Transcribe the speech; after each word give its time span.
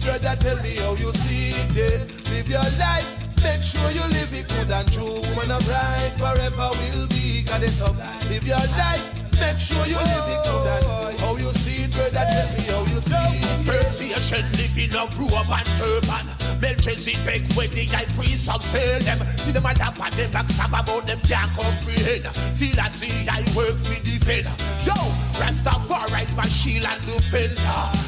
brother. 0.00 0.36
Tell 0.40 0.56
me 0.62 0.76
how 0.76 0.94
you 0.94 1.12
see 1.12 1.50
it. 1.78 2.30
Live 2.30 2.48
your 2.48 2.68
life. 2.78 3.08
Make 3.42 3.62
sure 3.62 3.90
you 3.90 4.02
live 4.02 4.34
it 4.34 4.48
good 4.48 4.70
and 4.70 4.92
true. 4.92 5.20
When 5.36 5.50
a 5.50 5.58
bride 5.60 6.12
forever 6.18 6.70
will 6.78 7.06
be 7.08 7.42
goddess 7.42 7.80
of. 7.80 7.96
Live 8.30 8.46
your 8.46 8.64
life. 8.76 9.04
Make 9.38 9.60
sure 9.60 9.86
you 9.86 9.96
live 9.96 10.28
it 10.34 10.44
good 10.44 10.66
and 10.66 11.20
how 11.20 11.36
you 11.36 11.52
see 11.52 11.84
it, 11.84 11.92
brother. 11.92 12.26
Tell 12.26 12.48
me 12.56 12.62
how 12.72 12.94
you 12.94 13.00
see 13.00 13.38
it. 13.38 13.64
First 13.66 14.00
nation 14.00 14.44
living 14.58 14.94
a 14.94 15.06
robe 15.16 15.50
and 15.50 15.66
turban. 15.78 16.37
Melchizedek 16.60 17.52
when 17.54 17.70
the 17.70 17.84
high 17.86 18.06
priest 18.16 18.50
of 18.50 18.64
Salem. 18.64 19.18
See 19.38 19.52
them 19.52 19.64
a 19.64 19.72
lap 19.74 19.98
and 20.00 20.14
them 20.14 20.32
back 20.32 20.48
stab 20.48 20.70
about 20.70 21.06
them 21.06 21.20
can't 21.20 21.52
comprehend. 21.52 22.26
See 22.54 22.72
that 22.72 22.92
see 22.92 23.28
I 23.28 23.42
works 23.56 23.88
me 23.90 23.98
defend. 24.02 24.46
Yo, 24.84 24.94
Rastafari's 25.38 26.34
my 26.34 26.46
shield 26.46 26.86
and 26.86 27.00
defender. 27.06 27.62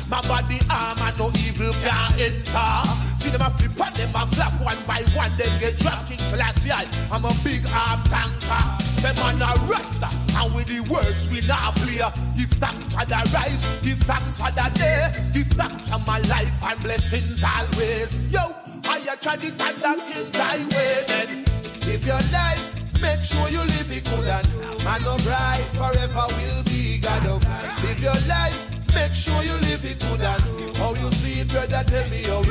My 0.09 0.21
body 0.27 0.59
armor 0.71 1.13
no 1.19 1.31
evil 1.47 1.73
can 1.85 2.13
enter. 2.19 3.01
See 3.19 3.31
them 3.31 3.43
a 3.43 3.51
flip 3.51 3.79
and 3.79 3.97
them 3.97 4.15
a 4.15 4.27
flap 4.35 4.55
one 4.61 4.79
by 4.87 5.03
one, 5.15 5.37
then 5.37 5.61
get 5.61 5.77
dropped. 5.79 6.10
Selassie, 6.31 6.71
I'm 7.11 7.25
a 7.25 7.33
big 7.43 7.67
arm 7.75 8.05
tanker. 8.05 8.63
Them 9.03 9.19
on 9.19 9.43
a 9.43 9.51
rasta, 9.67 10.09
and 10.39 10.55
with 10.55 10.69
the 10.69 10.79
words 10.79 11.27
we 11.29 11.41
now 11.41 11.73
play. 11.73 11.99
Give 12.37 12.51
thanks 12.63 12.95
for 12.95 13.05
the 13.05 13.19
rise, 13.35 13.67
give 13.83 13.99
thanks 14.07 14.39
for 14.39 14.53
the 14.53 14.71
day, 14.79 15.11
give 15.35 15.49
thanks 15.59 15.91
for 15.91 15.99
my 15.99 16.21
life 16.31 16.53
and 16.63 16.81
blessings 16.85 17.43
always. 17.43 18.15
Yo, 18.31 18.55
I 18.85 19.03
a 19.11 19.17
tried 19.17 19.43
it 19.43 19.61
on 19.61 19.75
the 19.75 20.03
king's 20.07 20.37
highway. 20.37 21.03
Then 21.09 21.45
live 21.83 22.07
your 22.07 22.23
life, 22.31 22.63
make 23.03 23.23
sure 23.25 23.49
you 23.49 23.67
live 23.67 23.91
it 23.91 24.05
good 24.05 24.29
and 24.29 24.85
man 24.85 25.03
no 25.03 25.17
bride 25.27 25.67
forever 25.75 26.27
will 26.31 26.63
be 26.71 27.01
God 27.01 27.27
of. 27.27 27.43
Live 27.83 27.99
your 27.99 28.21
life, 28.31 28.95
make 28.95 29.15
sure 29.15 29.43
you 29.43 29.55
live 29.67 29.85
it 29.85 29.99
good 29.99 30.21
and 30.21 30.77
how 30.77 30.95
you 30.95 31.11
see 31.11 31.41
it, 31.41 31.49
brother. 31.49 31.83
Tell 31.83 32.09
me 32.09 32.23
how 32.23 32.43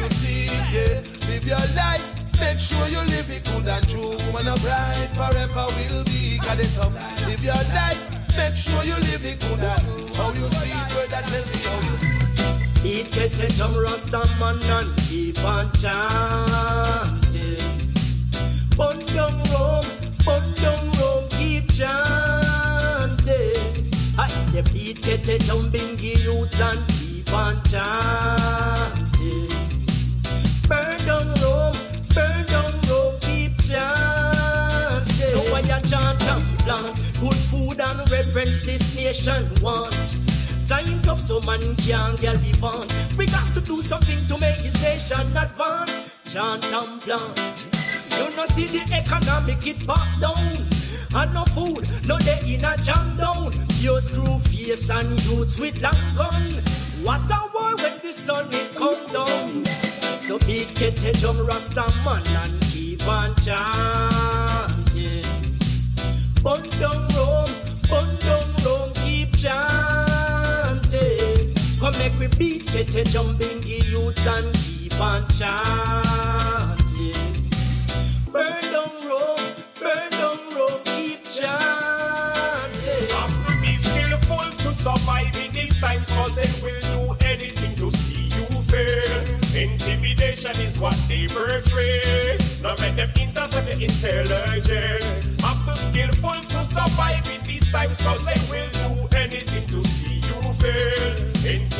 Make 2.59 2.67
sure 2.67 2.89
you 2.89 2.99
live 2.99 3.29
it 3.31 3.45
good 3.45 3.67
and 3.69 3.87
true. 3.87 4.17
Woman 4.27 4.49
of 4.49 4.61
bride 4.61 5.09
forever 5.15 5.65
will 5.77 6.03
be 6.03 6.37
goddess 6.39 6.77
of. 6.77 6.93
Live 7.25 7.41
your 7.41 7.53
life. 7.53 8.03
Make 8.35 8.57
sure 8.57 8.83
you 8.83 8.95
live 8.95 9.25
it 9.25 9.39
good 9.39 9.59
and 9.63 10.15
how 10.17 10.33
you 10.33 10.49
see 10.51 10.69
it, 10.75 10.89
brother. 10.91 11.23
Tell 11.25 11.45
me 11.47 11.55
how 11.63 11.79
you 11.87 11.95
see 12.03 12.19
some 13.55 13.77
Rasta 13.77 14.27
man 14.37 14.61
and 14.61 14.93
keep 14.97 15.41
on 15.41 15.71
chanting. 15.71 16.03
Bun 18.75 19.05
down 19.05 19.41
Rome, 19.53 19.85
bun 20.25 20.53
down 20.55 20.91
Rome, 20.99 21.29
keep 21.29 21.71
chanting. 21.71 21.95
I 24.17 24.27
say 24.27 24.63
some 25.39 25.71
bingy 25.71 26.21
youths 26.21 26.59
and 26.59 26.85
keep 26.89 27.31
on 27.31 27.63
chanting. 27.63 29.58
Reverence 38.29 38.59
this 38.61 38.95
nation 38.95 39.51
want? 39.61 40.15
Time 40.67 41.01
tough, 41.01 41.19
so 41.19 41.41
man 41.41 41.75
can't 41.77 42.19
get 42.21 42.37
revenge. 42.37 42.93
We 43.17 43.25
got 43.25 43.53
to 43.55 43.61
do 43.61 43.81
something 43.81 44.25
to 44.27 44.37
make 44.37 44.61
this 44.61 44.81
nation 44.83 45.35
advance. 45.35 46.05
Chant 46.25 46.65
and 46.71 47.01
plant. 47.01 47.65
You 48.11 48.29
no 48.35 48.45
see 48.45 48.67
the 48.67 48.81
economic 48.93 49.65
it 49.65 49.87
pop 49.87 50.07
down. 50.19 50.67
And 51.15 51.33
no 51.33 51.43
food, 51.45 51.89
no 52.05 52.19
day 52.19 52.39
in 52.45 52.63
a 52.63 52.77
jam 52.77 53.17
down. 53.17 53.65
Pure 53.79 54.01
screw 54.01 54.39
face 54.39 54.89
and 54.91 55.19
youths 55.25 55.59
with 55.59 55.81
long 55.81 56.15
gun. 56.15 56.61
What 57.01 57.21
a 57.31 57.49
war 57.53 57.75
when 57.77 57.99
the 58.03 58.13
sun 58.13 58.47
it 58.51 58.75
come 58.75 59.07
down. 59.07 59.65
So 60.21 60.37
get 60.37 61.03
a 61.03 61.13
jump 61.13 61.39
rasta 61.47 61.91
man 62.05 62.27
and 62.27 62.61
keep 62.61 63.07
on 63.07 63.33
chanting. 63.37 64.79
Bun 66.43 66.69
down 66.79 67.05
Rome, 67.17 67.48
make 72.09 72.19
we 72.19 72.37
beat, 72.37 72.71
get 72.71 72.95
a 72.95 73.03
jumping 73.03 73.61
the 73.61 73.83
youths 73.89 74.25
and 74.27 74.53
keep 74.53 74.99
on 74.99 75.27
chanting. 75.29 76.69
Burn 78.31 78.61
down 78.61 78.91
Rome, 79.07 79.37
burn 79.79 80.09
down 80.11 80.37
Rome, 80.55 80.81
keep 80.85 81.23
chanting. 81.25 83.09
Have 83.09 83.47
to 83.47 83.61
be 83.61 83.77
skillful 83.77 84.51
to 84.57 84.73
survive 84.73 85.35
in 85.37 85.51
these 85.53 85.77
times, 85.79 86.09
cause 86.11 86.35
they 86.35 86.49
will 86.63 86.79
do 86.81 87.25
anything 87.25 87.75
to 87.75 87.91
see 87.97 88.29
you 88.37 88.61
fail. 88.63 89.25
Intimidation 89.55 90.55
is 90.61 90.79
what 90.79 90.97
they 91.07 91.27
portray. 91.27 92.37
Now 92.61 92.75
make 92.79 92.95
them 92.95 93.11
intercept 93.19 93.67
the 93.67 93.73
intelligence. 93.73 95.19
Have 95.43 95.65
to 95.65 95.75
skillful 95.75 96.43
to 96.49 96.63
survive 96.63 97.27
in 97.29 97.45
these 97.47 97.69
times, 97.71 98.01
cause 98.01 98.23
they 98.25 98.39
will 98.49 98.69
do 98.69 99.17
anything 99.17 99.67
to 99.67 99.87
see 99.87 100.15
you 100.15 100.53
fail. 100.53 101.18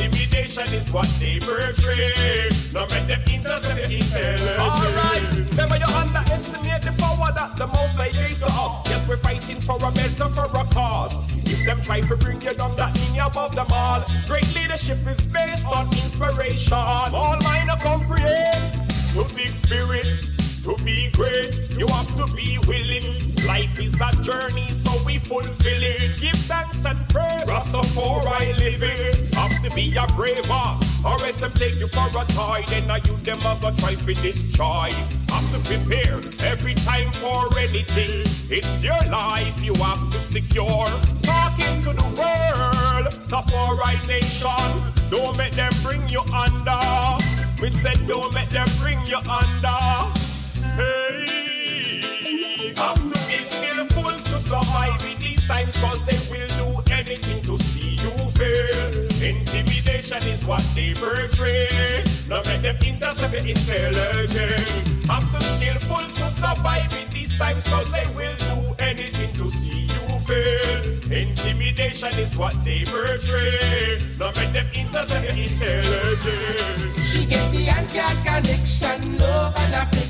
Intimidation 0.00 0.74
is 0.74 0.90
what 0.90 1.06
they 1.18 1.38
portray. 1.38 2.48
Now 2.72 2.86
make 2.86 3.06
them 3.06 3.22
intercept 3.28 3.76
the 3.76 3.94
intelligence. 3.94 4.58
Alright, 4.58 5.56
never 5.56 5.76
you 5.76 5.90
underestimate 5.94 6.82
the 6.82 6.94
power 6.98 7.32
that 7.36 7.56
the 7.56 7.66
most 7.66 7.98
they 7.98 8.10
gave 8.10 8.38
to 8.38 8.46
us. 8.46 8.88
Yes, 8.88 9.06
we're 9.08 9.16
fighting 9.18 9.60
for 9.60 9.76
a 9.76 9.90
better, 9.92 10.28
for 10.30 10.46
a 10.46 10.64
cause. 10.72 11.20
If 11.44 11.66
them 11.66 11.82
try 11.82 12.00
to 12.00 12.16
bring 12.16 12.40
you 12.40 12.54
down, 12.54 12.76
that 12.76 12.98
mean 12.98 13.14
you 13.14 13.22
above 13.22 13.54
them 13.54 13.66
all. 13.72 14.02
Great 14.26 14.54
leadership 14.54 15.06
is 15.06 15.20
based 15.20 15.66
on 15.66 15.86
inspiration. 15.88 16.58
Small 16.68 17.36
mind 17.42 17.70
to 17.70 17.76
comprehend. 17.82 18.90
To 19.12 19.24
big 19.34 19.54
spirit, 19.54 20.30
to 20.62 20.74
be 20.84 21.10
great, 21.10 21.58
you 21.70 21.86
have 21.88 22.14
to 22.16 22.26
be 22.34 22.58
willing. 22.66 23.34
Life 23.46 23.80
is 23.80 24.00
a 24.00 24.10
journey, 24.22 24.72
so 24.72 24.90
we 25.04 25.18
fulfill 25.18 25.82
it. 25.82 26.20
Give 26.20 26.36
thanks 26.46 26.84
and 26.84 26.98
praise. 27.08 27.48
Rastafari 27.48 28.58
live 28.58 28.82
it. 28.82 29.34
Have 29.34 29.62
to 29.62 29.74
be 29.74 29.96
a 29.96 30.06
brave 30.14 30.50
or 31.04 31.12
else 31.24 31.38
them 31.38 31.52
take 31.52 31.76
you 31.76 31.86
for 31.86 32.08
a 32.08 32.24
toy. 32.26 32.64
Then 32.68 32.90
I 32.90 32.98
you 32.98 33.16
them 33.18 33.38
a 33.38 33.58
go 33.60 33.70
try 33.76 33.94
to 33.94 34.14
destroy. 34.14 34.90
Have 35.30 35.50
to 35.52 35.58
prepare 35.68 36.20
every 36.44 36.74
time 36.74 37.12
for 37.12 37.46
anything. 37.58 38.22
It's 38.50 38.84
your 38.84 39.00
life 39.10 39.62
you 39.62 39.74
have 39.74 40.10
to 40.10 40.18
secure. 40.18 40.86
Talking 41.22 41.82
to 41.82 41.92
the 41.92 42.08
world, 42.18 43.12
the 43.28 43.42
foreign 43.50 44.06
nation. 44.06 45.10
Don't 45.10 45.36
make 45.38 45.54
them 45.54 45.72
bring 45.82 46.08
you 46.08 46.20
under. 46.20 46.78
We 47.62 47.70
said 47.70 48.06
don't 48.06 48.32
make 48.34 48.50
them 48.50 48.68
bring 48.78 49.04
you 49.06 49.18
under. 49.18 50.19
Have 52.76 52.96
to 52.96 53.28
be 53.28 53.44
skillful 53.44 54.12
to 54.22 54.40
survive 54.40 55.04
in 55.04 55.18
these 55.20 55.44
times, 55.46 55.78
cause 55.80 56.04
they 56.04 56.18
will 56.30 56.48
do 56.48 56.92
anything 56.92 57.42
to 57.44 57.58
see 57.62 57.96
you 57.96 58.10
fail. 58.30 59.08
Intimidation 59.22 60.22
is 60.24 60.44
what 60.44 60.64
they 60.74 60.94
portray. 60.94 62.02
Now 62.28 62.42
make 62.46 62.62
them 62.62 62.76
intercept 62.84 63.32
your 63.34 63.44
intelligence. 63.46 65.06
Have 65.06 65.30
to 65.32 65.42
skillful 65.42 66.06
to 66.14 66.30
survive 66.30 66.92
in 66.94 67.12
these 67.12 67.36
times, 67.36 67.68
cause 67.68 67.90
they 67.92 68.06
will 68.16 68.36
do 68.36 68.74
anything 68.78 69.32
to 69.34 69.50
see 69.50 69.82
you 69.82 70.18
fail. 70.20 71.12
Intimidation 71.12 72.12
is 72.18 72.36
what 72.36 72.54
they 72.64 72.84
portray. 72.84 73.98
Them 74.18 74.66
intercept 74.74 75.24
your 75.24 75.34
intelligence. 75.34 77.06
She 77.10 77.24
get 77.26 77.50
the 77.52 77.68
anti 77.68 78.14
connection, 78.24 79.18
love 79.18 79.54
and 79.58 79.74
affection. 79.74 80.09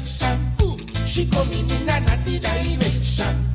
She 1.11 1.27
coming 1.27 1.69
in 1.69 1.89
a 1.89 1.99
naughty 2.03 2.39
direction. 2.39 3.53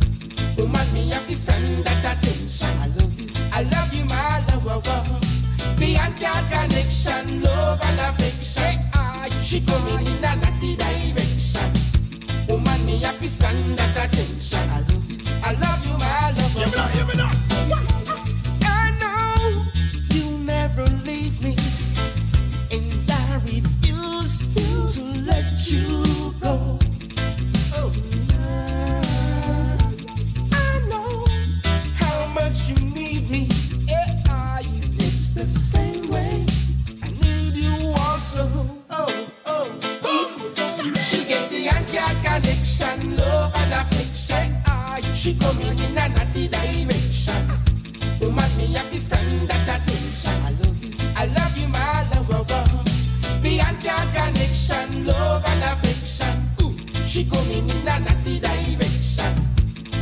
Woman, 0.58 0.94
me 0.94 1.10
have 1.12 1.26
to 1.26 1.34
stand 1.34 1.88
at 1.88 2.18
attention. 2.18 2.68
I 2.82 2.88
love 2.90 3.18
you, 3.18 3.30
I 3.54 3.64
love 3.64 3.94
you, 3.94 4.04
my 4.04 4.46
love. 4.66 5.78
The 5.78 5.96
anti 5.96 6.50
connection, 6.50 7.44
love 7.44 7.80
and 7.82 8.00
affection. 8.02 8.92
Ah, 8.94 9.30
she 9.42 9.62
coming 9.62 10.06
in 10.06 10.22
a 10.26 10.36
naughty 10.36 10.76
direction. 10.76 11.72
Woman, 12.50 12.86
me 12.86 13.00
have 13.00 13.22
to 13.22 13.30
stand 13.30 13.80
at 13.80 14.06
attention. 14.06 14.70
I 14.70 14.82
love 14.82 15.10
you, 15.10 15.18
I 15.42 15.54
love 15.54 15.86
you, 15.88 15.98
my 15.98 16.32
love. 16.32 16.56
Give 16.56 16.68
it 16.68 16.78
up, 16.78 16.94
give 16.94 17.10
it 17.10 17.20
up. 17.22 17.45
She 45.26 45.34
coming 45.34 45.80
in 45.80 45.98
a 45.98 46.08
naughty 46.08 46.48
direction. 46.48 47.50
Woman, 48.22 48.58
me 48.58 48.76
to 48.76 48.96
stand 49.00 49.52
at 49.52 49.82
attention. 49.82 50.38
I 50.46 50.52
love 50.52 50.84
you, 50.84 50.94
I 51.16 51.26
love 51.26 51.58
you, 51.58 51.68
my 51.68 52.08
lover. 52.14 52.46
Beyond 53.42 53.84
your 53.84 54.06
connection, 54.14 55.08
love 55.08 55.44
and 55.48 55.64
affection. 55.64 56.52
Ooh, 56.62 56.78
she 57.08 57.26
coming 57.26 57.68
in 57.68 57.88
a 57.88 58.00
naughty 58.02 58.40
direction. 58.40 59.34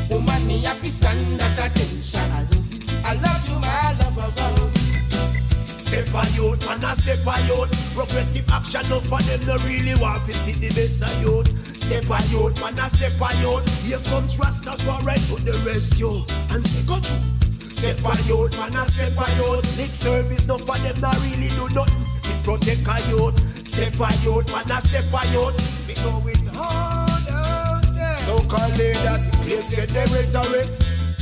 Woman, 0.09 0.45
me 0.45 0.61
to 0.61 0.89
stand 0.89 1.41
at 1.41 1.71
attention. 1.71 2.19
I 2.19 2.43
love 2.43 2.73
you, 2.73 2.81
I 3.05 3.13
love 3.13 3.47
you, 3.47 3.59
my 3.59 3.97
lover. 3.99 4.33
Oh, 4.39 4.71
oh. 5.13 5.79
Step 5.79 6.07
a 6.13 6.27
youth, 6.35 6.67
man 6.67 6.83
a 6.83 6.95
step 6.95 7.25
a 7.25 7.39
youth 7.47 7.93
Progressive 7.95 8.49
action, 8.51 8.81
no 8.89 8.99
for 8.99 9.21
them 9.21 9.45
no 9.45 9.55
really 9.59 9.95
want 9.95 10.25
to 10.25 10.33
see 10.33 10.59
the 10.59 10.67
best 10.73 11.03
of 11.03 11.21
youth 11.21 11.62
Step 11.77 12.07
by 12.07 12.19
youth, 12.29 12.59
man 12.61 12.79
a 12.79 12.89
step 12.89 13.17
by 13.17 13.31
youth. 13.41 13.65
Here 13.83 13.99
comes 14.09 14.37
Rastafari 14.37 15.15
to 15.27 15.41
the 15.43 15.53
rescue. 15.65 16.23
And 16.53 16.65
say 16.65 16.85
go 16.85 16.97
through. 16.97 17.69
Step 17.69 17.99
a 17.99 18.13
youth, 18.27 18.57
man 18.57 18.75
a 18.75 18.85
step 18.85 19.17
a 19.17 19.25
youth. 19.37 19.77
Lip 19.77 19.91
service, 19.91 20.47
no 20.47 20.57
for 20.57 20.77
them 20.77 20.99
not 21.01 21.15
really 21.23 21.49
do 21.49 21.69
nothing. 21.73 22.05
We 22.23 22.33
protect 22.43 22.87
a 22.87 22.97
youth. 23.09 23.65
Step 23.65 23.97
by 23.97 24.13
youth, 24.23 24.51
man 24.51 24.71
a 24.71 24.81
step 24.81 25.11
by 25.11 25.23
youth. 25.33 25.57
We 25.87 25.93
going 25.95 26.47
hard 26.47 27.27
out 27.29 27.95
there 27.95 28.15
So-called 28.17 28.77
leaders, 28.77 29.25
get 29.45 29.89
them 29.89 30.07
rhetoric 30.13 30.69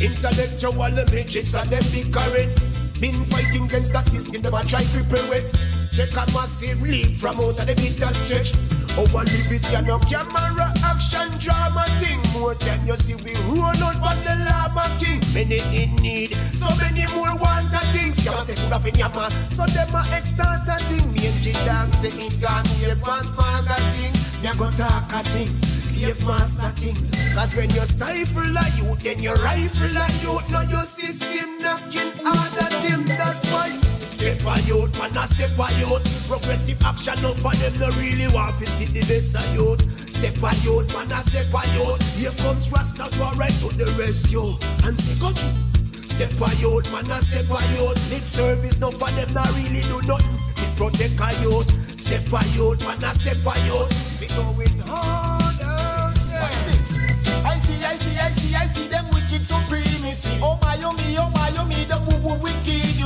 Intellectual 0.01 0.81
images 0.83 1.53
and 1.55 1.69
them 1.69 1.83
bickering 1.91 2.71
been 3.01 3.25
fighting 3.25 3.65
against 3.65 3.91
the 3.91 4.01
system, 4.03 4.43
them 4.43 4.53
a 4.53 4.63
try 4.63 4.81
cripple 4.81 5.27
with. 5.27 5.45
Take 5.89 6.13
a 6.13 6.25
massive 6.33 6.81
leap 6.83 7.19
from 7.19 7.41
out 7.41 7.59
of 7.59 7.65
the 7.65 7.73
bitter 7.75 8.13
stretch. 8.13 8.53
Over 8.97 9.23
liberty 9.23 9.75
and 9.75 9.87
no 9.87 9.99
camera 9.99 10.73
action 10.83 11.31
drama 11.39 11.85
thing. 11.99 12.19
More 12.33 12.55
than 12.55 12.85
you 12.85 12.95
see 12.95 13.15
we 13.15 13.33
roll 13.47 13.63
out 13.63 13.97
but 14.01 14.19
the 14.25 14.35
lava 14.43 14.85
king. 14.99 15.21
Many 15.33 15.59
in 15.71 15.95
need, 15.97 16.35
so 16.51 16.67
many 16.77 17.05
more 17.15 17.35
want 17.39 17.71
the 17.71 17.79
things. 17.95 18.19
Can't 18.23 18.45
say 18.45 18.55
food 18.55 18.73
off 18.73 18.85
in 18.85 18.95
yama, 18.95 19.29
ah. 19.29 19.47
so 19.49 19.65
them 19.65 19.95
a 19.95 20.03
extort 20.11 20.67
a 20.67 20.77
thing. 20.91 21.07
Me 21.13 21.27
and 21.27 21.39
G 21.41 21.53
dance 21.63 21.95
say 22.03 22.11
it 22.11 22.41
gone, 22.41 22.67
we 22.83 22.93
pass 23.01 23.31
maga 23.35 23.79
thing. 23.95 24.13
They 24.41 24.51
go 24.57 24.69
talk 24.71 25.11
a 25.13 25.23
thing, 25.29 25.61
slave 25.63 26.19
master 26.25 26.73
thing. 26.75 26.97
Cause 27.33 27.55
when 27.55 27.69
you 27.69 27.85
stifle 27.87 28.43
a 28.43 28.65
youth, 28.75 28.99
then 29.03 29.23
you 29.23 29.33
rifle 29.33 29.95
a 29.95 30.07
youth. 30.19 30.51
Now 30.51 30.63
your 30.63 30.83
system 30.83 31.59
knocking 31.59 32.11
harder 32.25 32.69
team, 32.83 33.05
that's 33.05 33.45
why. 33.51 34.00
Step 34.07 34.43
by 34.43 34.57
youth, 34.65 34.97
man 34.99 35.17
a 35.17 35.27
step 35.27 35.55
by 35.55 35.69
youth. 35.79 36.03
Progressive 36.27 36.81
action, 36.83 37.21
no 37.21 37.33
for 37.33 37.53
them 37.55 37.79
no 37.79 37.89
really 37.99 38.27
want 38.33 38.57
to 38.59 38.65
see 38.65 38.85
the 38.85 39.01
best 39.01 39.35
of 39.35 39.55
youth. 39.55 39.81
Step 40.11 40.39
by 40.39 40.51
youth, 40.63 40.93
man 40.93 41.11
a 41.11 41.21
step 41.21 41.49
by 41.51 41.63
youth. 41.77 42.01
Here 42.17 42.31
comes 42.41 42.69
Rastafari 42.69 43.49
to 43.61 43.75
the 43.75 43.85
rescue. 43.97 44.57
And 44.85 44.99
say, 44.99 45.19
go 45.19 45.29
through. 45.29 46.07
Step 46.07 46.37
by 46.37 46.51
youth, 46.59 46.91
man 46.91 47.09
a 47.09 47.21
step 47.21 47.47
by 47.47 47.63
youth. 47.77 47.97
Lip 48.11 48.23
service, 48.23 48.79
no 48.79 48.91
for 48.91 49.09
them 49.11 49.33
not 49.33 49.49
really 49.55 49.81
do 49.81 50.01
nothing. 50.03 50.37
We 50.57 50.65
protect 50.77 51.19
a 51.21 51.29
youth. 51.41 51.69
Step 51.99 52.29
by 52.29 52.43
youth, 52.53 52.85
man 52.85 53.03
a 53.03 53.13
step 53.13 53.37
by 53.43 53.57
youth. 53.65 53.89
We 54.19 54.27
going 54.27 54.79
hard 54.85 55.61
out 55.61 56.15
there. 56.29 56.41
Watch 56.41 56.59
this. 56.69 56.97
I 57.45 57.57
see, 57.57 57.83
I 57.83 57.95
see, 57.95 58.17
I 58.17 58.29
see, 58.29 58.55
I 58.55 58.65
see 58.65 58.87
them 58.87 59.10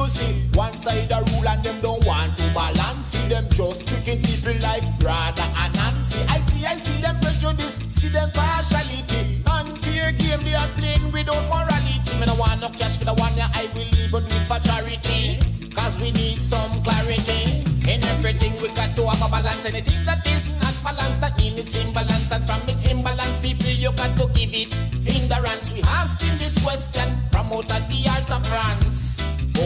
see. 0.08 0.48
One 0.54 0.78
side 0.80 1.12
a 1.12 1.24
rule 1.32 1.48
and 1.48 1.64
them 1.64 1.82
don't 1.82 2.06
want 2.06 2.38
to 2.38 2.48
balance. 2.54 3.08
See 3.08 3.28
them 3.28 3.48
just 3.50 3.88
tricking 3.88 4.22
people 4.22 4.56
like 4.62 4.86
brother 5.00 5.48
and 5.58 5.74
Nancy. 5.76 6.20
I 6.28 6.40
see, 6.48 6.66
I 6.66 6.76
see 6.78 7.02
them 7.02 7.20
prejudice, 7.20 7.82
see 7.94 8.10
them 8.10 8.32
partiality. 8.32 9.44
Unfair 9.48 10.12
game 10.14 10.44
they 10.44 10.56
are 10.56 10.68
playing 10.80 11.12
without 11.12 11.44
morality. 11.50 12.20
Me 12.20 12.26
no 12.26 12.36
want 12.36 12.62
no 12.62 12.70
cash 12.70 12.98
for 12.98 13.06
the 13.06 13.14
one 13.14 13.36
yeah, 13.36 13.50
I 13.54 13.68
will 13.74 13.92
even 14.00 14.24
do 14.26 14.38
for 14.50 14.60
charity. 14.60 15.40
Cause 15.74 16.00
we 16.00 16.12
need 16.12 16.42
some 16.42 16.72
clarity. 16.84 17.64
In 17.86 18.04
everything 18.04 18.54
we 18.62 18.70
got 18.70 18.96
to 18.96 19.10
have 19.10 19.22
a 19.22 19.30
balance. 19.30 19.66
Anything 19.66 20.06
that 20.06 20.26
is 20.28 20.48
not 20.50 20.76
balanced, 20.84 21.22
that 21.22 21.38
means 21.38 21.60
it's 21.60 21.78
imbalance. 21.78 22.32
And 22.32 22.48
from 22.48 22.68
its 22.70 22.88
imbalance, 22.88 23.38
people, 23.42 23.70
you 23.70 23.92
got 23.92 24.16
to 24.18 24.28
give 24.34 24.54
it 24.54 24.74
ignorance. 25.06 25.72
We 25.72 25.82
asking 25.84 26.38
this 26.38 26.58
question 26.64 27.26
of 27.36 27.68
the 27.68 28.10
art 28.10 28.32
of 28.32 28.48
France. 28.48 28.85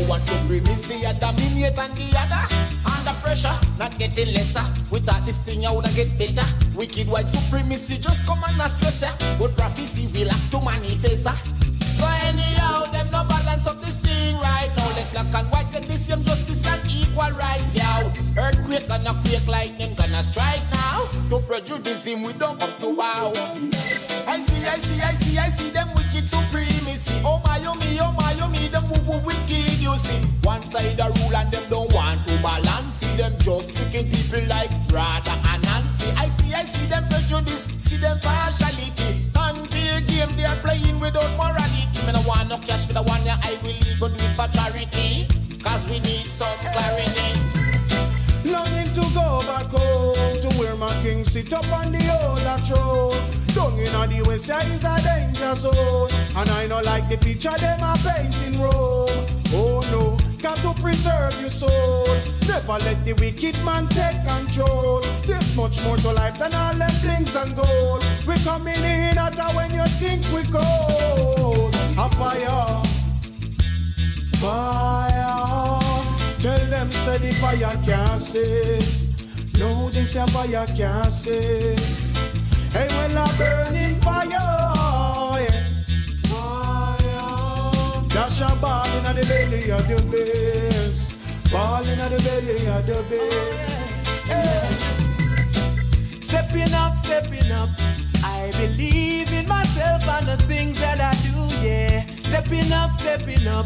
One 0.09 0.25
supremacy, 0.25 1.03
a 1.05 1.13
dominate 1.13 1.77
and 1.77 1.95
the 1.95 2.17
other 2.17 2.43
under 2.89 3.13
pressure, 3.21 3.53
not 3.77 3.95
getting 3.99 4.33
lesser. 4.33 4.65
We 4.89 5.01
thought 5.01 5.23
this 5.27 5.37
thing 5.37 5.67
I 5.67 5.71
woulda 5.71 5.91
get 5.93 6.17
better. 6.17 6.47
Wicked 6.75 7.07
white 7.07 7.27
supremacy 7.27 7.99
just 7.99 8.25
come 8.25 8.41
and 8.47 8.71
stress 8.71 9.03
ya. 9.03 9.11
But 9.37 9.55
prophecy 9.55 10.07
will 10.07 10.29
have 10.29 10.49
to 10.49 10.61
manifest 10.61 11.25
ya. 11.25 11.33
So 11.99 12.07
anyhow, 12.25 12.91
them 12.91 13.11
no 13.11 13.23
balance 13.23 13.67
up 13.67 13.83
this 13.83 13.99
thing 13.99 14.35
right 14.39 14.71
now. 14.75 14.89
Let 14.95 15.11
black 15.11 15.43
and 15.43 15.47
white 15.51 15.71
get 15.71 15.87
the 15.87 15.97
same 15.99 16.23
justice 16.23 16.65
and 16.65 16.81
equal 16.89 17.29
rights, 17.37 17.75
yo. 17.75 18.11
Earthquake 18.35 18.87
gonna 18.87 19.13
quake, 19.23 19.47
lightning 19.47 19.93
gonna 19.93 20.23
strike 20.23 20.63
now. 20.71 21.05
To 21.29 21.39
prejudice 21.39 22.03
him, 22.03 22.23
we 22.23 22.33
don't 22.33 22.59
come 22.59 22.73
to 22.79 22.89
wow. 22.95 23.31
I 24.25 24.39
see, 24.39 24.65
I 24.65 24.77
see, 24.79 25.01
I 25.01 25.13
see, 25.13 25.37
I 25.37 25.49
see 25.49 25.69
them 25.69 25.89
wicked 25.93 26.27
supremacy. 26.27 27.21
Oh 27.23 27.41
my, 27.45 27.61
oh 27.67 27.75
me, 27.75 27.99
oh 28.01 28.11
my, 28.13 28.35
oh 28.41 28.49
me, 28.49 28.67
them 28.69 28.88
woo 29.09 29.19
wicked, 29.25 29.81
you 29.81 29.93
see. 30.05 30.21
One 30.43 30.61
side 30.69 30.99
a 30.99 31.09
rule 31.17 31.35
and 31.35 31.51
them 31.51 31.63
don't 31.69 31.91
want 31.93 32.27
to 32.27 32.35
balance. 32.41 32.95
See 33.01 33.15
them 33.17 33.33
just 33.39 33.75
tricking 33.75 34.11
people 34.11 34.45
like 34.47 34.71
brother 34.87 35.35
and 35.49 35.63
Nancy. 35.63 36.09
I 36.15 36.27
see, 36.37 36.53
I 36.53 36.63
see 36.65 36.85
them 36.85 37.07
prejudice, 37.09 37.67
see 37.81 37.97
them 37.97 38.19
partiality. 38.21 39.25
Unfair 39.35 40.01
game 40.01 40.31
they 40.37 40.45
are 40.45 40.55
playing 40.57 40.99
without 40.99 41.31
morality. 41.37 42.05
Me 42.05 42.13
no 42.13 42.21
want 42.27 42.49
no 42.49 42.57
cash 42.59 42.85
for 42.85 42.93
the 42.93 43.03
one 43.03 43.25
yeah, 43.25 43.41
I 43.43 43.57
will 43.63 43.75
even 43.89 44.13
do 44.15 44.25
it 44.25 44.33
for 44.37 44.47
charity. 44.53 45.27
Cause 45.63 45.85
we 45.87 45.99
need 45.99 46.27
some 46.39 46.57
clarity. 46.73 47.29
Longing 48.45 48.93
to 48.93 49.01
go 49.13 49.41
back 49.49 49.67
home 49.67 50.39
to 50.41 50.49
where 50.57 50.75
my 50.75 50.89
king 51.01 51.23
sit 51.23 51.51
up 51.51 51.69
on 51.73 51.91
the 51.91 52.01
old 52.21 52.65
throne. 52.65 53.18
The 54.07 54.23
west 54.25 54.45
side 54.45 54.67
is 54.71 54.83
a 54.83 54.95
danger 55.03 55.53
zone, 55.55 56.09
and 56.35 56.49
I 56.49 56.67
know 56.67 56.79
like 56.81 57.07
the 57.09 57.17
picture 57.17 57.55
them 57.57 57.83
a 57.83 57.93
painting. 57.95 58.59
Oh 58.61 59.81
no, 59.91 60.17
got 60.41 60.57
to 60.57 60.73
preserve 60.81 61.39
your 61.39 61.49
soul. 61.49 62.05
Never 62.47 62.79
let 62.85 63.05
the 63.05 63.13
wicked 63.19 63.63
man 63.63 63.87
take 63.87 64.25
control. 64.25 65.01
There's 65.27 65.55
much 65.55 65.83
more 65.83 65.97
to 65.97 66.11
life 66.13 66.39
than 66.39 66.53
all 66.55 66.73
them 66.73 66.89
blinks 67.03 67.35
and 67.35 67.55
gold. 67.55 68.03
We 68.25 68.35
coming 68.43 68.83
in 68.83 69.17
hotter 69.17 69.55
when 69.55 69.73
you 69.73 69.85
think 69.85 70.25
we 70.33 70.43
cold. 70.51 71.75
A 71.97 72.09
fire, 72.17 72.81
fire. 74.39 75.79
Tell 76.41 76.65
them 76.67 76.91
say 76.91 77.17
the 77.17 77.31
fire 77.35 77.77
can't 77.85 78.19
save. 78.19 79.59
No, 79.59 79.89
this 79.89 80.15
a 80.15 80.25
fire 80.27 80.65
can't 80.75 81.13
save. 81.13 82.08
Hey, 82.71 82.87
when 82.97 83.17
I 83.17 83.25
burning 83.35 83.95
fire, 84.01 84.29
yeah. 84.29 85.65
Dash 88.09 88.41
a 88.41 88.55
ball 88.57 88.85
in 88.97 89.03
the 89.15 89.25
belly 89.27 89.71
of 89.71 89.87
the 89.87 89.97
beast. 90.11 91.17
Ball 91.51 91.83
in 91.87 91.97
the 91.97 92.19
belly 92.23 92.67
of 92.67 92.85
the 92.85 93.03
beast. 93.09 94.29
Hey. 94.29 94.69
Stepping 96.21 96.73
up, 96.75 96.95
stepping 96.95 97.51
up. 97.51 97.69
I 98.23 98.51
believe 98.55 99.33
in 99.33 99.47
myself 99.47 100.07
and 100.07 100.27
the 100.27 100.37
things 100.45 100.79
that 100.79 101.01
I 101.01 101.13
do, 101.25 101.49
yeah. 101.65 102.05
Stepping 102.21 102.71
up, 102.71 102.91
stepping 102.91 103.47
up. 103.47 103.65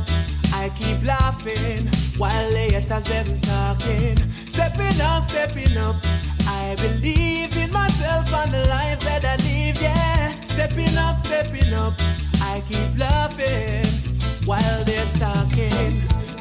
I 0.54 0.70
keep 0.80 1.04
laughing 1.04 1.90
while 2.18 2.56
haters 2.56 3.04
them 3.04 3.42
talking. 3.42 4.18
Stepping 4.50 5.02
up, 5.02 5.24
stepping 5.24 5.76
up. 5.76 5.98
I 6.74 6.76
believe 6.76 7.56
in 7.56 7.72
myself 7.72 8.34
and 8.34 8.52
the 8.52 8.68
life 8.68 9.00
that 9.02 9.24
I 9.24 9.36
live, 9.46 9.80
yeah. 9.80 10.34
Stepping 10.48 10.98
up, 10.98 11.18
stepping 11.24 11.72
up. 11.72 11.94
I 12.42 12.64
keep 12.68 12.98
laughing 12.98 13.86
while 14.48 14.84
they're 14.84 15.06
talking. 15.22 15.94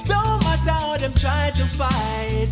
No 0.08 0.38
matter 0.38 0.70
how 0.70 0.96
them 0.96 1.12
try 1.12 1.50
to 1.50 1.66
fight, 1.66 2.48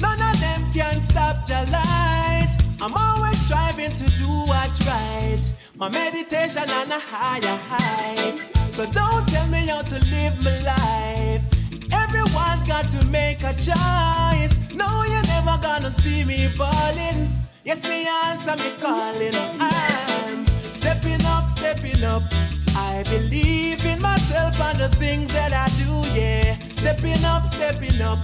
none 0.00 0.22
of 0.22 0.40
them 0.40 0.72
can 0.72 1.02
stop 1.02 1.44
the 1.44 1.68
light. 1.70 2.56
I'm 2.80 2.94
always 2.94 3.38
striving 3.44 3.94
to 3.94 4.10
do 4.16 4.30
what's 4.48 4.80
right. 4.86 5.42
My 5.76 5.90
meditation 5.90 6.70
on 6.70 6.90
a 6.90 6.98
higher 6.98 7.58
height. 7.68 8.38
So 8.72 8.86
don't 8.86 9.28
tell 9.28 9.46
me 9.48 9.66
how 9.66 9.82
to 9.82 9.98
live 10.06 10.42
my 10.42 10.60
life. 10.60 11.57
Everyone's 11.92 12.66
got 12.66 12.88
to 12.90 13.06
make 13.06 13.42
a 13.42 13.52
choice. 13.54 14.54
No, 14.74 15.04
you're 15.04 15.28
never 15.34 15.58
gonna 15.60 15.90
see 15.90 16.24
me 16.24 16.48
balling. 16.56 17.30
Yes, 17.64 17.88
me 17.88 18.06
answer 18.06 18.56
me 18.56 18.70
calling. 18.80 19.34
I'm 19.60 20.46
stepping 20.72 21.24
up, 21.26 21.48
stepping 21.48 22.02
up. 22.04 22.22
I 22.76 23.02
believe 23.04 23.84
in 23.84 24.00
myself 24.00 24.60
and 24.60 24.78
the 24.80 24.88
things 24.96 25.32
that 25.32 25.52
I 25.52 25.66
do, 25.82 26.18
yeah. 26.18 26.56
Stepping 26.76 27.24
up, 27.24 27.44
stepping 27.46 28.00
up. 28.00 28.20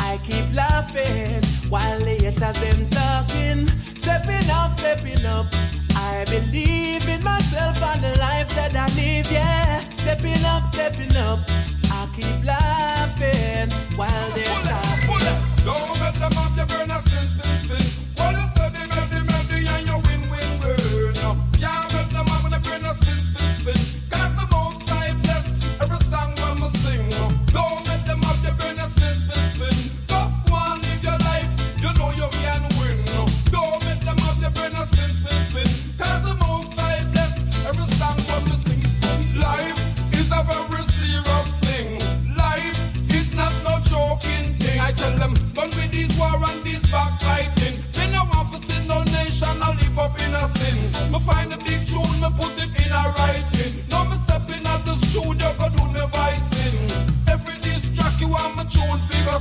I 0.00 0.18
keep 0.24 0.52
laughing 0.54 1.42
while 1.68 1.98
the 1.98 2.16
haters 2.22 2.58
them 2.60 2.88
talking. 2.90 3.68
Stepping 4.00 4.50
up, 4.50 4.78
stepping 4.78 5.24
up. 5.26 5.46
I 5.94 6.24
believe 6.24 7.08
in 7.08 7.22
myself 7.22 7.82
and 7.82 8.02
the 8.02 8.18
life 8.18 8.48
that 8.54 8.74
I 8.74 8.86
live, 8.96 9.30
yeah. 9.30 9.84
Stepping 9.96 10.44
up, 10.44 10.74
stepping 10.74 11.16
up. 11.16 11.40
Keep 12.20 12.44
laughing 12.44 13.70
while 13.96 14.30
they're 14.34 14.62
laughing. 14.64 15.64
Don't 15.64 16.00
let 16.00 16.14
them 16.14 16.32
have 16.32 16.56
your 16.56 16.66
burner 16.66 17.00
spin, 17.06 17.28
spin, 17.28 17.80
spin. 17.80 18.07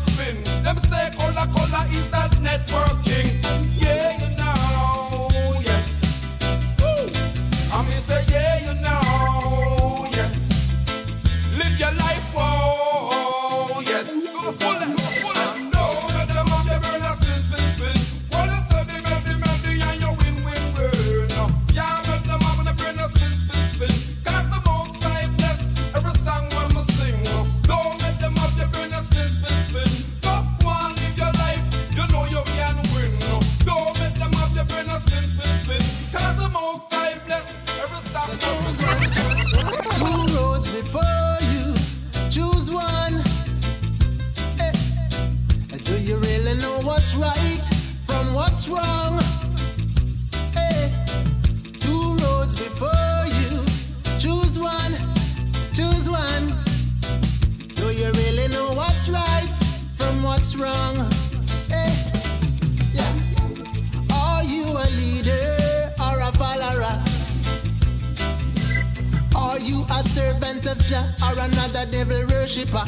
Spin. 0.05 0.43
Them 0.63 0.77
say 0.79 1.09
color 1.17 1.47
color 1.53 1.85
is 1.91 2.09
that 2.11 2.31
networking. 2.41 3.06
From 60.53 60.61
what's 60.61 60.77
wrong? 60.77 61.09
Eh. 61.71 61.91
Yeah. 62.93 63.13
Are 64.13 64.43
you 64.43 64.63
a 64.63 64.87
leader 64.95 65.93
or 65.99 66.19
a 66.19 66.31
follower? 66.33 67.03
Are 69.35 69.59
you 69.59 69.85
a 69.89 70.03
servant 70.03 70.65
of 70.67 70.77
Jah 70.85 71.15
or 71.23 71.33
another 71.39 71.85
devil 71.89 72.25
worshipper? 72.27 72.85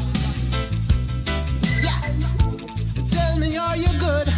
Yeah. 1.81 1.99
Tell 3.07 3.37
me, 3.37 3.57
are 3.57 3.77
you 3.77 3.99
good? 3.99 4.33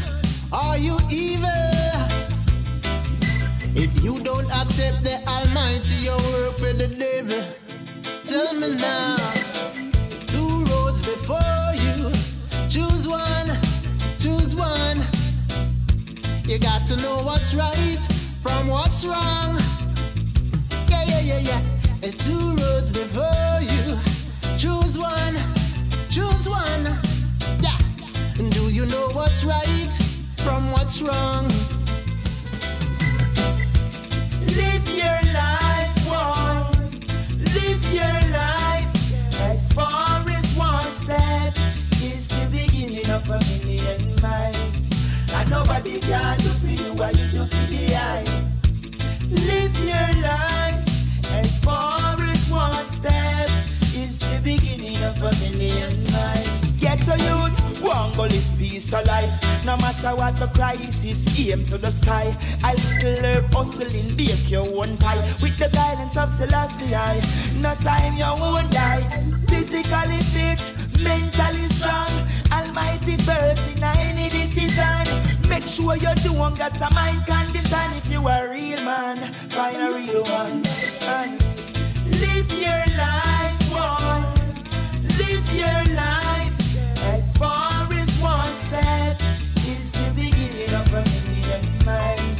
Are 0.51 0.77
you 0.77 0.97
evil? 1.09 1.47
If 3.75 4.03
you 4.03 4.19
don't 4.19 4.49
accept 4.51 5.03
the 5.03 5.21
Almighty, 5.27 5.95
you 6.05 6.11
work 6.33 6.55
for 6.57 6.73
the 6.73 6.87
devil. 6.87 7.43
Tell 8.25 8.53
me 8.53 8.75
now. 8.75 9.20
Got 16.61 16.87
to 16.87 16.95
know 16.97 17.21
what's 17.23 17.53
right 17.53 18.03
from 18.41 18.67
what's 18.67 19.05
wrong. 19.05 19.57
Yeah, 20.89 21.03
yeah, 21.05 21.21
yeah, 21.21 21.39
yeah. 21.39 21.61
There's 21.99 22.15
two 22.15 22.55
roads 22.55 22.91
before 22.91 23.61
you. 23.61 23.97
Choose 24.57 24.97
one, 24.97 25.35
choose 26.09 26.47
one. 26.47 26.83
Yeah. 27.61 27.77
Do 28.49 28.69
you 28.69 28.85
know 28.85 29.09
what's 29.13 29.43
right 29.43 29.91
from 30.37 30.71
what's 30.71 31.01
wrong? 31.01 31.47
Live 34.57 34.87
your 34.89 35.21
life, 35.33 35.97
one. 36.07 36.91
Live 37.55 37.83
your 37.91 38.19
life 38.31 39.41
as 39.41 39.71
far 39.73 40.23
as 40.29 40.55
one 40.57 40.91
step 40.91 41.57
is 42.03 42.27
the 42.29 42.47
beginning 42.51 43.09
of 43.09 43.27
a 43.29 43.39
million 43.65 44.15
miles. 44.21 44.89
And 45.33 45.49
nobody 45.49 45.99
can 45.99 46.37
what 47.01 47.17
you 47.17 47.27
do 47.31 47.45
for 47.45 47.67
the 47.73 47.95
eye. 47.95 48.23
Live 49.49 49.75
your 49.89 50.21
life 50.21 50.85
as 51.41 51.63
far 51.65 52.21
as 52.21 52.51
one 52.51 52.89
step 52.89 53.49
is 53.95 54.19
the 54.19 54.39
beginning 54.43 55.01
of 55.09 55.17
a 55.17 55.31
million 55.41 55.95
miles. 56.13 56.77
Get 56.77 57.01
a 57.07 57.17
youth, 57.25 57.57
go 57.81 57.91
and 57.91 58.15
go 58.15 58.23
live 58.23 58.49
peace 58.59 58.93
of 58.93 59.07
life. 59.07 59.33
No 59.65 59.77
matter 59.77 60.13
what 60.15 60.35
the 60.35 60.45
crisis, 60.53 61.25
aim 61.39 61.63
to 61.63 61.79
the 61.79 61.89
sky. 61.89 62.37
A 62.63 62.75
little 62.75 63.25
herb 63.25 63.51
hustling, 63.51 64.15
bake 64.15 64.51
your 64.51 64.67
own 64.77 64.95
pie. 64.97 65.23
With 65.41 65.57
the 65.57 65.69
guidance 65.69 66.17
of 66.17 66.29
Selassie, 66.29 66.93
no 67.59 67.73
time 67.81 68.13
you 68.13 68.31
won't 68.39 68.69
die. 68.69 69.07
Physically 69.47 70.21
fit, 70.33 70.61
mentally 70.99 71.65
strong. 71.65 72.11
Almighty 72.61 73.17
first 73.17 73.75
in 73.75 73.83
any 73.83 74.29
decision. 74.29 75.03
Make 75.49 75.67
sure 75.67 75.95
you 75.95 76.13
don't 76.23 76.57
got 76.57 76.79
a 76.79 76.93
mind 76.93 77.25
condition. 77.25 77.87
If 77.97 78.11
you 78.11 78.27
a 78.27 78.49
real 78.49 78.83
man, 78.85 79.17
find 79.49 79.77
a 79.77 79.89
real 79.97 80.23
one. 80.23 80.61
And 81.17 81.41
live 82.21 82.51
your 82.65 82.83
life, 82.97 83.61
one. 83.73 84.33
Live 85.19 85.47
your 85.53 85.95
life 85.95 86.55
as 87.13 87.35
far 87.35 87.91
as 87.91 88.11
one 88.21 88.55
step 88.55 89.19
is 89.67 89.91
the 89.93 90.11
beginning 90.15 90.73
of 90.73 90.87
a 90.93 91.03
million 91.29 91.85
miles. 91.85 92.31